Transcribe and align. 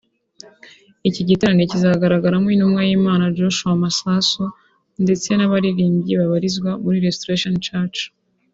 Iki 1.09 1.21
giterane 1.29 1.63
kizagaragaramo 1.71 2.47
Intumwa 2.53 2.81
y’Imana 2.87 3.23
Yoshua 3.39 3.81
Masasu 3.83 4.43
ndetse 5.03 5.27
n’abaririmbyi 5.33 6.13
babarizwa 6.19 6.69
muri 6.83 6.97
Restoration 7.07 7.55
church 7.67 7.99